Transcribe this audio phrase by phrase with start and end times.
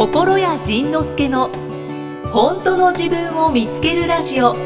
[0.00, 1.50] 心谷仁之助の
[2.32, 4.52] 本当の自分を見つけるラジオ。
[4.54, 4.58] こ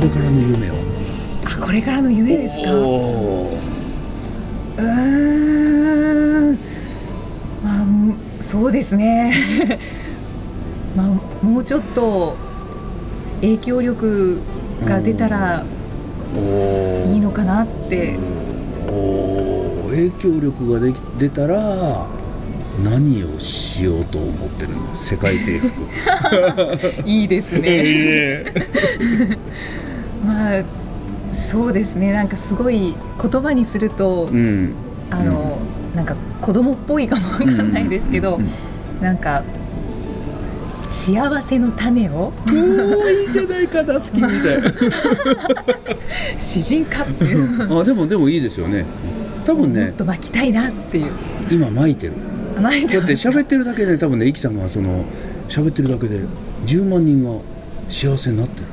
[0.00, 0.74] れからの夢を。
[1.44, 2.70] あこれからの夢ですか？
[4.78, 4.82] う
[6.52, 6.58] ん。
[7.64, 9.32] まあもうそうですね。
[10.94, 11.08] まあ
[11.44, 12.36] もうちょっと
[13.40, 14.38] 影響力
[14.84, 15.64] が出たら
[17.04, 18.16] いいのかなって。
[18.86, 19.61] おー
[19.92, 22.06] 影響力ができ出たら
[22.82, 25.82] 何をしようと思ってるんです世界征服。
[27.06, 28.44] いいですね。
[30.24, 30.62] まあ
[31.32, 32.12] そうですね。
[32.12, 34.72] なんかすごい言葉にするとうん。
[35.10, 35.58] あの、
[35.94, 38.50] なんか子供っぽいかもわかんないですけど、うんうん
[39.02, 39.42] なんか
[40.88, 44.32] 幸せの種をおーいいじゃないか大好きみたい。
[46.38, 47.80] 詩人かっていう。
[47.80, 48.84] あでもでもいいですよね
[49.44, 51.12] 多分もっねと巻きたいなっていう。
[51.50, 52.12] 今巻いてる。
[52.56, 55.04] 甘いだって喋ってるだけで多分ねイキさんがその
[55.48, 56.20] 喋ってるだけで
[56.66, 57.40] 10万人が
[57.88, 58.66] 幸せになってる。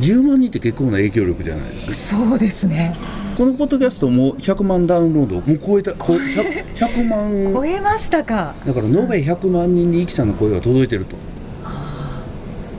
[0.00, 2.18] 10万人って結構な影響力じゃないですか。
[2.18, 2.94] そうですね。
[3.36, 5.92] このポッドキャストも100万ダウンロードもう超えた。
[5.94, 7.52] こう 100, 100 万。
[7.54, 8.54] 超えましたか。
[8.66, 11.16] だから延べ100万人にイキさんの声が届いてると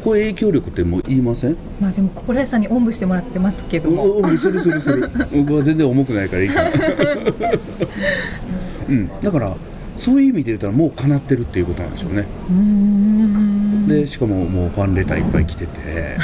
[0.03, 1.57] これ影響力ってもう言いません？
[1.81, 4.03] まあでも心屋さんにおんぶしてもらってますけども。
[4.03, 5.09] おおするするする。
[5.35, 6.67] 僕は全然重くないからイキさん。
[8.89, 9.09] うん。
[9.21, 9.55] だから
[9.97, 12.25] そういう意味で言ったらもう叶ってるっていうことなんでしょうね。
[12.49, 13.87] うーん。
[13.87, 15.79] でしかももうファンレターいっぱい来てて。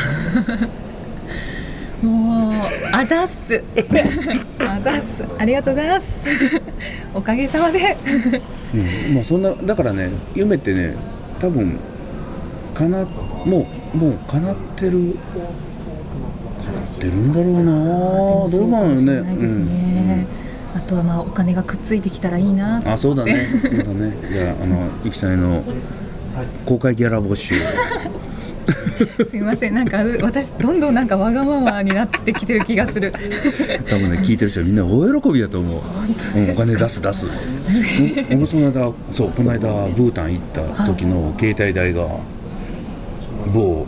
[2.05, 2.53] もう
[2.91, 3.63] あざっす。
[4.59, 5.23] あざっす。
[5.39, 6.25] ありがとうございます。
[7.13, 7.97] おかげさまで。
[8.73, 8.77] う
[9.11, 9.15] ん。
[9.15, 10.93] まあそんなだからね夢ってね
[11.39, 11.77] 多分
[12.73, 13.05] かな
[13.45, 15.15] もうもう叶ってる
[16.63, 18.49] 叶ってるんだろうな。
[18.49, 19.21] どうなのよね。
[19.21, 20.27] ないですね、
[20.75, 22.79] あとはまあお金がくっついてきたらいいな。
[22.79, 23.35] うんあそうだね。
[23.61, 24.15] そうだね。
[24.31, 25.61] じゃああのイキさんへの
[26.65, 27.55] 公開ギャラ募集。
[29.29, 29.73] すいません。
[29.73, 33.11] なんか私どんどんなんかわがままになってきてる気がする。
[33.89, 35.81] 多分ね聞いてる人はみんな大喜びだと思う。
[36.39, 37.27] うん、お金出す出す。
[37.27, 42.07] うん僕その間そうこの間ブータン行った時の携帯代が
[43.53, 43.85] 某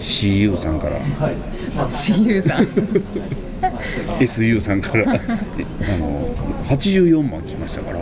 [0.00, 0.98] CU さんから。
[1.88, 2.66] 親友さん。
[4.20, 5.12] SU さんから。
[5.14, 5.16] あ
[5.96, 6.34] の
[6.68, 7.98] 84万来ましたから。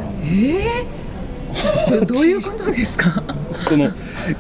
[2.00, 3.22] どどういうことですか？
[3.69, 3.91] その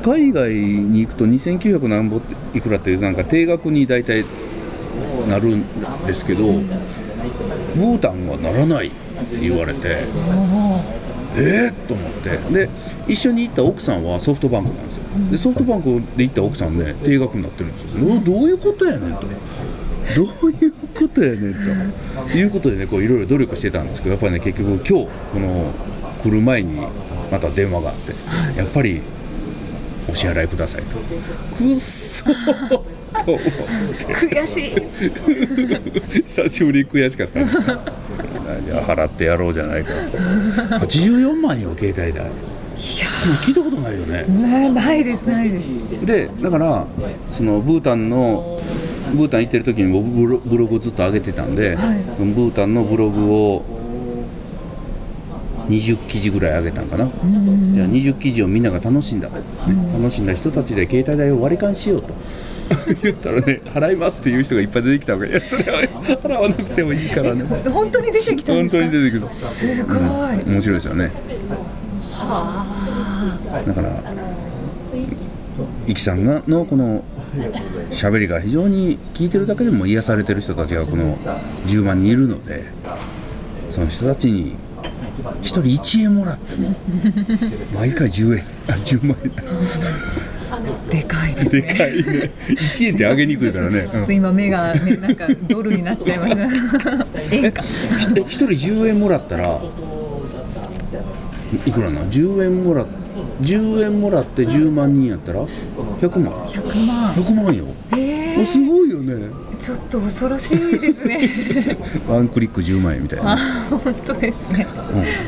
[0.02, 2.20] 海外に行くと2900何ぼ
[2.54, 4.24] いくらっていうなんか定額に大体
[5.28, 5.64] なるん
[6.06, 6.44] ですけど
[7.76, 10.04] ブータンはならないって言われて
[11.36, 12.36] えー、と思って。
[12.52, 12.68] で
[13.08, 15.02] 一緒に行った奥さんはソフトバンクなんですよ。
[15.30, 18.20] でソフトバンクで行った奥さんね定額になってるんですよ。
[18.24, 19.26] どどういうことやねんと。
[20.16, 22.36] どういうことやねんと。
[22.36, 25.72] いうことでねこういろいろ努力してたんですけどやっぱりね結局今日この
[26.22, 26.80] 来る前に
[27.30, 28.12] また電話があって
[28.58, 29.00] やっぱり
[30.08, 30.96] お支払いくださいと。
[31.56, 32.84] くっそーと
[33.32, 34.06] 思って。
[34.14, 36.22] 悔しい。
[36.24, 37.40] 久しぶりに悔しかった
[38.66, 39.90] ねじゃあ払ってやろうじゃないか。
[40.78, 42.12] 84万よ携帯代。
[42.12, 43.06] いや
[43.42, 44.24] 聞いたことないよね。
[44.28, 46.06] なないですないです。
[46.06, 46.86] でだから
[47.30, 48.60] そのブータンの
[49.14, 51.98] ブータン行ってる時に僕ブロブログをずっと上げてたんで、はい。
[52.18, 53.62] ブータンのブログを
[55.68, 59.42] 20記事ぐらい上げたんかな、じゃあ20記事をみんなが楽しんだと、ね
[59.92, 62.14] 楽しんだ人たちで携帯代を割り勘しようと
[63.02, 67.44] 言ったらね払いますっていう人がいっぱい出てきたわけいやそれは払わなくてもいいからね。
[67.44, 68.82] ほ本当に出てきたん本ですか？
[68.90, 69.32] 当に出てくる。
[69.32, 71.10] すごい、面白いですよね。
[73.66, 74.02] だから
[75.86, 77.04] イキさんがのこの
[77.90, 81.18] 喋りが非常に聞いてるだけでも癒されてる人たちがこの
[81.66, 82.64] 10万人いるので
[83.70, 84.54] その人たちに
[85.42, 86.74] 1人1円もらっても
[87.74, 89.16] 毎回10円あ10万
[90.90, 91.62] でかいで円すね。
[91.62, 92.30] でかいね。
[92.48, 96.42] 1円って上げにくいからね、ちょっと今目がねなんかドルになっちゃいました。
[97.30, 97.62] 円か。
[98.08, 99.60] うん、1人10円もらったら
[101.66, 102.86] いくらな10円もら
[103.40, 106.32] 10円もらって10万人やったら？100万。
[106.44, 107.12] 100万。
[107.14, 107.66] 100万よ。
[107.96, 109.12] えおすごいよね。
[109.14, 109.32] ー、
[109.62, 111.30] ちょっと恐ろしいですね。
[112.08, 113.36] ワンクリック10万円みたいあな、
[113.70, 114.66] 本当ですね。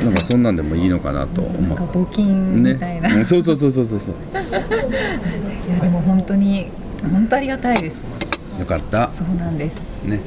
[0.00, 4.14] うん、なんかそんなんでもいいのかなと思なんかう募金みたいな、ね、うんそうそうそうそうそうそう。
[4.34, 6.66] いやでも本当に
[7.12, 7.98] 本当ありがたいです。
[8.58, 9.08] よかった。
[9.16, 9.76] そうなんです。
[10.04, 10.18] ね。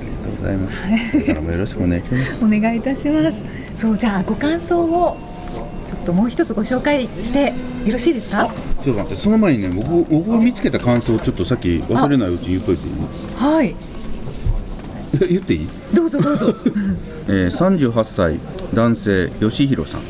[0.00, 1.26] ありがとうございます。
[1.26, 2.44] これもよろしくお願いします。
[2.44, 3.42] お願いいたします。
[3.74, 5.16] そうじゃあご感想を
[5.84, 7.46] ちょっともう一つご紹介して
[7.84, 8.48] よろしいですか？
[8.88, 12.94] ちょっと待ってその前にね僕僕が見つけた感想をちょっとさっき忘れないうちに言っといていい？
[13.36, 13.76] はい。
[15.28, 16.54] 言っていい、どうぞどうぞ。
[17.28, 18.38] えー、38歳
[18.72, 20.00] 男性吉弘さん。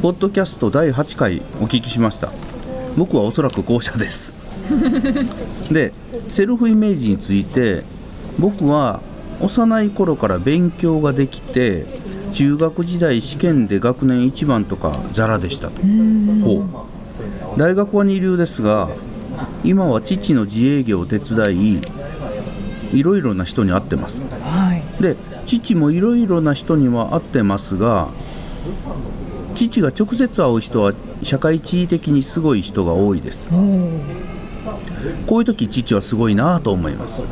[0.00, 2.30] ポッドキャスト第8回お聞きしました。
[2.96, 4.34] 僕はおそらく後者です。
[5.70, 5.92] で
[6.28, 7.82] セルフイメージについて
[8.38, 9.00] 僕は
[9.40, 11.84] 幼い頃から勉強ができて
[12.32, 15.74] 中学時代試験で学年一番とかザラでしたと。
[16.42, 16.91] ほう
[17.56, 18.88] 大学は二流ですが
[19.64, 21.80] 今は父の自営業を手伝い
[22.92, 24.26] いろいろな人に会ってます。
[24.26, 25.02] はい。
[25.02, 25.16] で
[25.46, 28.08] 父もいろいろな人には会ってますが
[29.54, 33.50] 父が直接会う人は社会地位的にすごい人が多いです。
[33.52, 34.32] おー
[35.26, 37.24] こういう時父はすごいなと思います。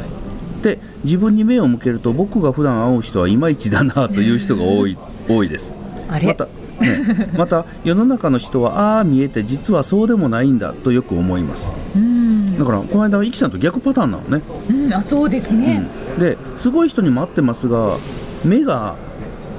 [0.63, 5.77] で自分に目を向けると僕が普段会う人はいまいちだなという人が多い多いです。
[6.09, 6.49] あれまた、
[6.81, 11.77] ね、 また世の中の人はああ見えて実はそうでもないんだとよく思います。
[11.95, 14.43] うん、だからこの間はイキさんと逆パターンなのね。
[14.69, 15.87] うん、あそうですね、
[16.19, 17.97] ですごい人にも会ってますが
[18.45, 18.95] 目が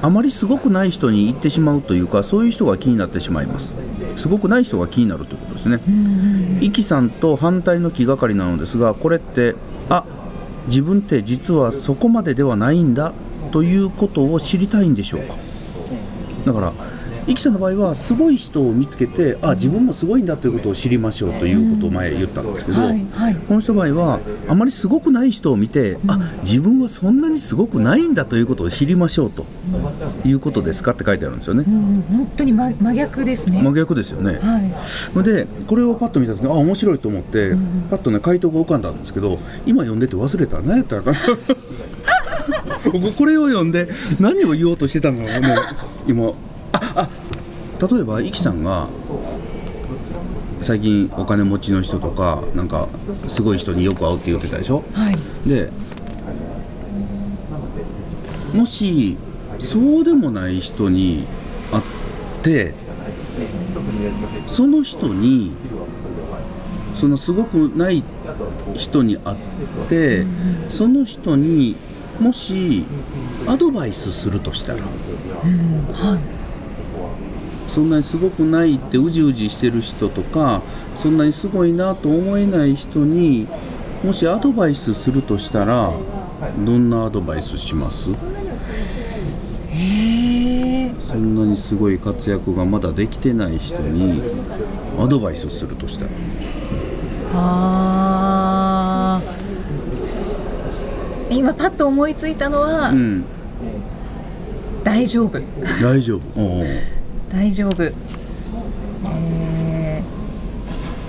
[0.02, 3.76] あまりすごくない人に行ってしまうというかそういう人が気になってしまいます。
[4.16, 5.80] すごくない人が気になるということですね。
[6.60, 9.56] イキさんと反対の気がかりなのですがこれって
[9.90, 10.04] あ
[10.68, 13.14] 自分って実はそこまでではないんだ
[13.52, 15.36] ということを知りたいんでしょうか。
[16.46, 16.74] だから
[17.28, 23.36] イキさんの場合はすごい人を見つけてあ自分もすごいんだということを知りましょうということを前言ったんですけど、はいはい。
[23.36, 29.46] この人の場合はあまりすごくない人を見て、あ自分はそんなにすごくないんだということを知りましょうと
[30.26, 31.64] いうことですかって書いてあるんですよね。
[31.68, 34.40] うん、本当に真真逆ですね、真逆ですよね。
[34.40, 35.24] はい。
[35.24, 37.52] でこれをパッと見た時にあ面白いと思って、
[37.90, 41.18] パッとね回答が浮かんだんですけど今読んでて忘れた何やったかな
[42.92, 43.90] 僕これを読んで
[44.20, 45.24] 何を言おうとしてたの？
[45.26, 45.58] かもう
[46.08, 46.34] 今
[46.96, 48.88] ああ例えばイキさんが
[50.62, 52.88] 最近お金持ちの人とかなんか
[53.28, 54.84] すごい人によく会うって言ってたでしょ？
[54.94, 55.18] はい。
[55.50, 55.72] で
[58.54, 59.18] もし
[59.60, 61.26] そうでもない人に
[61.72, 61.84] 会っ
[62.44, 62.74] て
[64.48, 65.54] その人に
[66.94, 68.04] そのすごくない
[68.76, 69.38] 人に会っ
[69.90, 70.26] て
[70.70, 71.76] その人に
[72.20, 72.86] もし
[73.48, 74.80] アドバイスするとしたら？
[77.72, 80.62] そんなにすごくないってうじうじしてる人とか
[80.98, 83.48] そんなにすごいなと思えない人に
[84.04, 85.94] もしアドバイスするとしたら
[86.66, 88.10] どんなアドバイスします？
[91.08, 94.22] そんなにすごい活躍がまだできてない人に
[95.00, 96.12] アドバイスするとしたら。
[97.34, 101.36] あー。
[101.36, 103.24] 今パッと思いついたのは、うん。
[104.84, 105.40] 大丈夫。
[105.82, 106.22] 大丈夫
[107.32, 110.12] 大丈夫、えー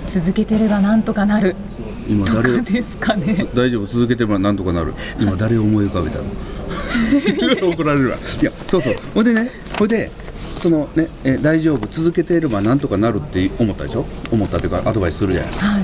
[0.05, 1.55] 続けてればなんとかなる。
[1.55, 1.57] と
[2.07, 3.35] 今誰かですかね。
[3.55, 3.87] 大丈夫？
[3.87, 4.93] 続けてもなんとかなる。
[5.19, 6.25] 今誰を思い浮かべたの？
[7.73, 8.17] 怒られるわ。
[8.39, 8.95] いやそうそう。
[9.15, 9.49] ほいでね
[9.79, 10.11] ほいで
[10.55, 11.87] そのねえ大丈夫？
[11.89, 14.05] 続けていればなんとかなるって思ったでしょ？
[14.31, 15.65] 思ったというかアドバイスするじゃないですか。
[15.67, 15.83] はい。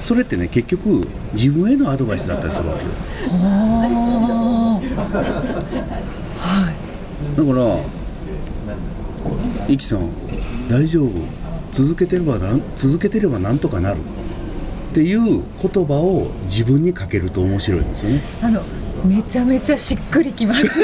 [0.00, 2.90] それってね結局自分へのアドバイスだったりするわけよ。
[3.42, 4.80] あ
[7.36, 7.76] だから
[9.68, 10.10] イキさん
[10.68, 11.10] 大丈夫？
[11.72, 14.00] 続けてればなん続けてればなんとかなる。
[14.92, 15.20] っていう
[15.60, 18.22] 言葉を自分にかけると面白いんですよね。
[18.40, 18.62] ーあの
[19.04, 20.64] めちゃめちゃしっくりきます。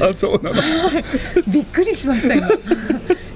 [0.00, 0.56] あそうなの。
[1.48, 2.48] びっくりしました今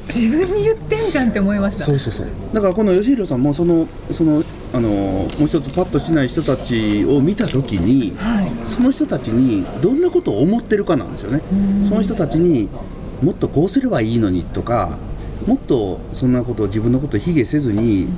[0.08, 1.84] 自分に言ってんじゃんって思いました。
[1.84, 2.26] そうそうそう。
[2.52, 8.68] だからこの吉弘さんもそのそのあのもう一つパッとしない人たちを見た時に、はい。
[8.68, 11.42] その人たちにどんなことを思ってるかなんですよね。
[11.84, 12.68] その人たちに
[13.22, 14.98] もっとこうすればいいのにとか
[15.46, 18.08] もっとそんなことを自分のことを卑下せずに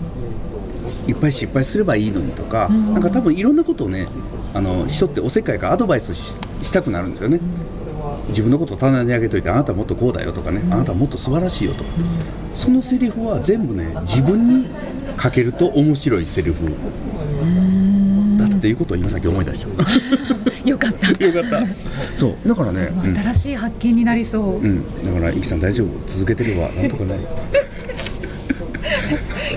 [1.06, 4.06] いっぱい失敗すればいいのにとか、なんか多分いろんなことをね
[4.52, 7.40] あの人っておせっかいからアドバイスししたくなるんですよね
[8.31, 11.91] 自分のことを棚に上げといてあなたはもっとこうだよとかね、あなたはもっと素晴らしいよとか、
[12.53, 14.71] そのセリフは全部ね自分に
[15.17, 16.65] かけると面白いセリフ。
[18.39, 19.69] だっていうことを今さっき思い出した。
[20.69, 21.09] よかった。
[21.25, 21.67] よかった。
[22.17, 22.49] そう。
[22.49, 23.17] だからね、うん。
[23.17, 27.21] 新しい発見になりそう、うん、だから、イキさん大丈夫、続けてれば、なんとかなる。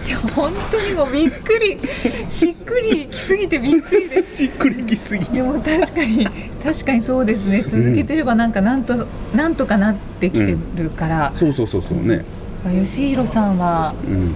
[0.05, 1.79] いや本当にもうびっくり
[2.29, 5.25] しっくりきすぎてびっくりですしっくりきすぎ。
[5.25, 6.27] でも確かに
[6.63, 12.23] 確かにそうですね続けてればなんかなんと、なんとかなってきてるから、そうそうそうそうね。
[12.63, 14.33] 吉弘さんはうん、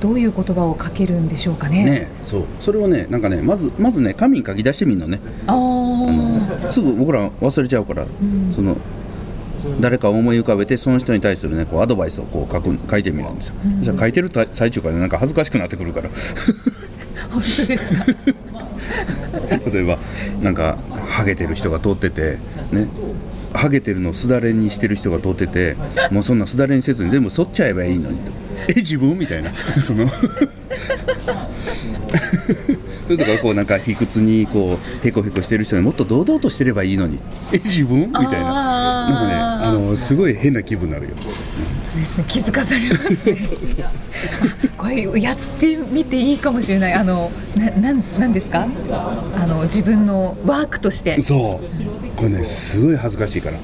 [0.00, 1.84] どういう言葉をかけるんでしょうかね。
[1.84, 5.20] ね、そう、それをね、なんかね、まず、まずね、紙に書き出してみるのね。
[5.46, 8.04] あーすぐ僕ら忘れちゃうから、
[8.50, 8.76] その。
[9.80, 16.08] 誰かを思い浮かべてその人に対するねこうアドバイスをこう書く書いてみるんですよ、じゃあ書いてるた最中からなんか恥ずかしくなってくるから。
[17.30, 18.04] 本当ですか？
[19.72, 19.98] 例えば
[20.42, 20.76] なんか
[21.06, 22.38] ハゲてる人が通ってて
[22.72, 22.86] ね。
[23.54, 25.76] ハゲてるのをすだれにしてる人が通ってて
[26.10, 28.32] もうそんなすだれにせずに全部剃っちゃえばいいのにと。
[28.68, 29.52] え自分みたいな。
[29.82, 30.08] その。
[33.04, 37.18] それとかこうなんか卑屈にこうへこへこしてる人にもっと堂々としてればいいのに。
[37.52, 38.28] え自分みたいな。
[38.32, 41.14] なんかねあのすごい変な気分になるよ。
[41.82, 42.24] そうですね。
[42.28, 43.26] 気づかされます
[43.76, 43.84] ね。
[43.84, 43.92] あ
[44.76, 46.92] これやってみていいかもしれない。
[46.94, 48.66] あのななんなんですか？
[48.90, 52.16] あの自分のワークとして、そう。
[52.16, 53.58] これねすごい恥ずかしいから。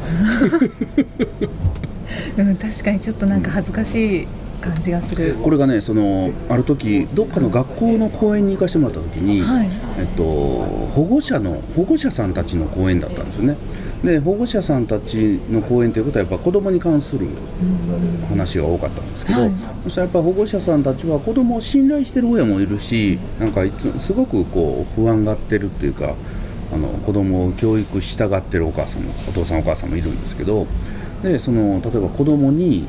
[2.38, 4.28] うん、確かにちょっとなんか恥ずかしい
[4.60, 5.34] 感じがする。
[5.42, 9.68] これがねそのある時どっかの学校の講演に行かせてもらった時に、はい。
[9.98, 13.56] えっと、保護者の保護者さんたちの講演だったんですよね
[14.04, 17.26] で保護者さんたちの講演ということはやっぱ子供に関する
[18.28, 19.52] 話が多かったんですけど、はい。
[19.84, 26.14] そしたらやっぱ保護者さんたちは子供を信頼してる親もいるしなんかいつすごくこう不安がってるっていうか
[26.72, 30.66] あの子供を教育したがってるお母さんもお父さんお母さんもいるんですけど
[31.22, 32.86] でその例えば子供に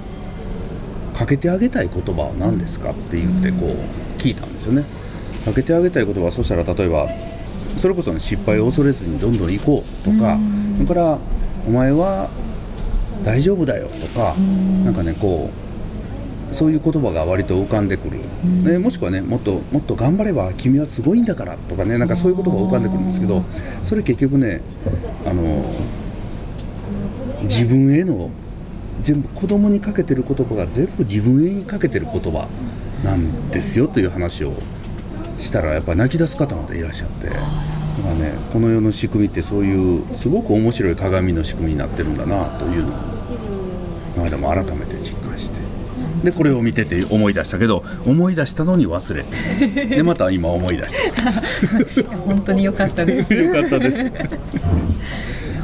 [1.15, 4.85] かけてあげたい言葉は何ですかって言ってこう聞いたんですよね。
[5.43, 7.07] かけてあげたい言葉はそしたら例えば
[7.77, 10.37] それこそ、ね、失敗を恐れずにどんどん行こうとか
[10.79, 11.17] それから
[11.67, 12.29] お前は
[13.23, 14.33] 大丈夫だよとか
[14.85, 15.49] なんかねこ
[16.51, 18.21] うそういう言葉が割と浮かんでくる、
[18.63, 23.43] ね、もしくはねもっともっと頑張れば君はすごいんだからとかねなんかそういう言葉が浮かんでくるんですけど
[23.83, 24.61] それ結局ね
[25.25, 25.63] あの
[27.43, 28.29] 自分への
[29.01, 32.47] 全部子供にかけてる言葉が全部自分へにかけてる言葉
[33.03, 34.53] なんですよという話を
[35.39, 37.29] したらやっぱり泣き出す方までいらっしゃって
[37.99, 42.91] だからねこの世の仕組みってそういうすごく面白い鏡の仕組みになってるんだなというのを
[44.15, 45.69] この間も改めて実感して。
[46.23, 49.85] でこれを見てて思い出したけど思い出したのに忘れて。
[49.95, 52.11] でまた今思い出した。
[52.27, 53.33] 本当に良かったです。
[53.33, 54.11] よかったです。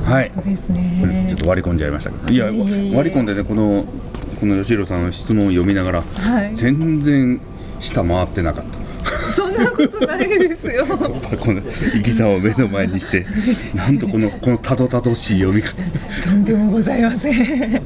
[0.06, 0.32] はい。
[0.34, 2.32] そうですちょねっと割り込んじゃいましたけど。
[2.32, 3.84] いや割り込んでねこの
[4.39, 6.51] この吉弘さんの質問を読みながら、はい。
[6.56, 7.39] 全然
[7.82, 8.85] 下回ってなかった
[9.36, 10.74] そんなことないですよ。
[10.74, 10.96] やっぱ
[11.38, 13.25] この生きさを目の前にして
[13.75, 15.75] なんとこのこのたどたどしい読み方。
[16.24, 17.82] とんでもございません。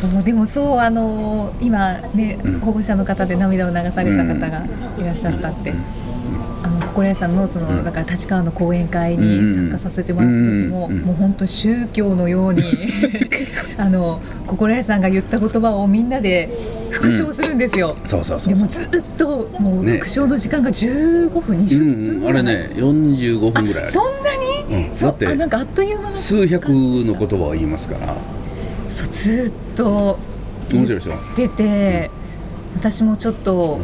[0.00, 4.64] そうでもそうあの今ね、保護者の方で涙を流された方が
[4.98, 5.72] いらっしゃったって、
[6.62, 11.00] あの心屋さんのその、だから立川の講演会に参加させてもらった時も、うん。
[11.02, 12.62] もう本当宗教のように
[13.76, 16.48] あの心屋さんが言った言葉をみんなで
[16.90, 18.54] 復唱するんですよ、そうそうそうそう。
[18.54, 19.92] でもずっともうね。
[19.94, 22.28] 復唱の時間が15分、20う分んうん。
[22.28, 24.04] あれね45分ぐらいそん
[24.70, 25.12] なに、そうん。
[25.12, 28.14] だってあなんかあっという間の数百の言葉を言いますから。
[28.88, 30.18] そうずっと
[30.72, 31.14] 面白いでしょ？
[31.36, 32.10] 出て、
[32.76, 33.80] 私もちょっと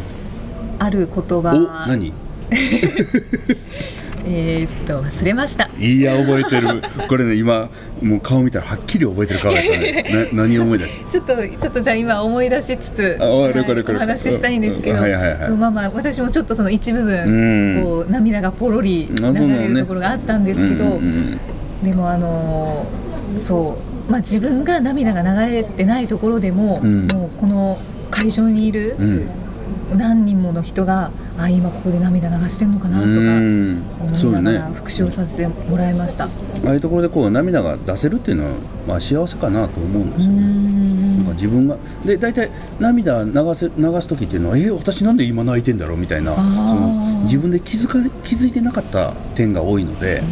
[0.78, 2.12] ある言お葉何？
[4.26, 5.68] えーっと忘れました。
[5.78, 6.82] いや覚えてる。
[7.08, 7.68] これね今
[8.02, 10.30] もう顔見たらはっきり覚えてる顔だったね。
[10.32, 15.50] な何を思い出しちょっとちょっとじゃあ今思い出しつつ、あはいお話ししたいんですけど、うんはいはいはい。
[15.50, 17.82] まあまあ私もちょっとその一部う分ん。
[17.82, 21.40] こう涙がポロリ流れるところがあったんですけど、うんうん
[21.82, 27.06] でもあのーそうまあ自分が涙が流れてないところでも、うん。
[27.06, 27.78] もうこの
[28.10, 29.28] 会場にいるうんうん
[29.96, 36.24] 何人もの人があ今ここで涙流してんのかなとか思いながら復唱させてもらいました。
[36.24, 36.28] あ
[36.66, 38.50] あいうところでこう涙が出せるっていうのは、
[38.86, 40.70] まあ、幸せかなと思うんですよね。
[41.16, 46.42] なんか自分がで大体涙流せ流す時っていうのは「え私なんで今泣いてんだろう?」みたいなそ
[46.74, 50.22] の自分で気づか気づいてなかった点が多いので、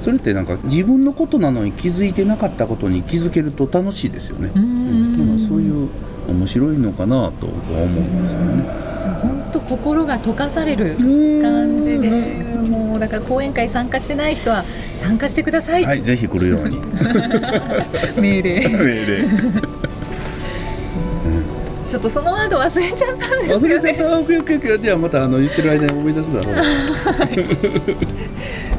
[0.00, 4.50] それってなんか自分のことなのに気づいてなかったことに気づけると楽しいですよね。
[4.54, 5.11] ういう
[6.42, 7.52] 面白いのかなとは
[7.84, 8.64] 思うんですよね。
[9.20, 10.96] 本当心が溶かされる
[11.40, 12.10] 感じで
[12.68, 14.64] もうだから講演会参加してない人は
[15.00, 16.80] 参加してください、はい、ぜひ来るように。
[18.20, 19.28] 命令命令
[21.86, 24.18] ちょっとそのワード忘れちゃったんです忘れよねちゃった。
[24.18, 24.82] オッケーオッケーオッケー。
[24.82, 26.54] じゃあまたあの言ってる間に思い出すだろう。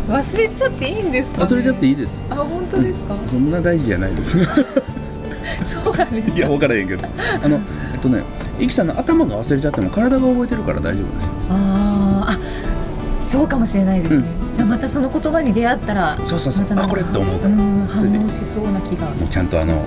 [0.09, 2.23] 忘れちゃっていいんですか、ね、忘れちゃっていいです。
[2.29, 4.37] あ本当ですか、そんな大事じゃないです。
[5.73, 7.07] そうなんですかいや分からへんけど。
[7.43, 7.59] あの
[7.93, 8.23] えっとね
[8.59, 11.29] イキさんの頭が忘れちゃっても体が覚えてるから大丈夫です。
[11.49, 12.39] あーあ
[13.19, 14.53] そうかもしれないですね、うん。
[14.53, 16.65] じゃあまたその言葉に出会ったらそうそうそう。
[16.75, 17.55] まあこれって思うから。
[17.55, 19.07] 反応しそうな気が。
[19.09, 19.83] もうちゃんとあの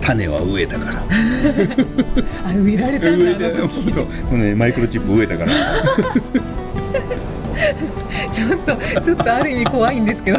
[0.00, 1.02] 種は植えたから。
[2.44, 3.92] あ植えられたんだあの時。
[3.92, 4.04] そう。
[4.04, 5.52] もうねマイクロチップ植えたから。
[8.32, 10.38] ちょっとちょっとある意味怖いんですけど